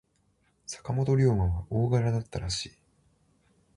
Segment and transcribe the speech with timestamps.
[0.65, 2.71] 坂本龍馬は大柄だったらしい。